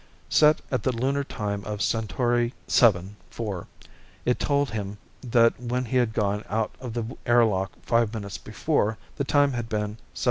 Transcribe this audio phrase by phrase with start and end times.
[0.29, 3.67] Set at the lunar time of Centauri VII 4,
[4.25, 8.97] it told him that when he had gone out of the airlock five minutes before
[9.17, 10.19] the time had been 17:36.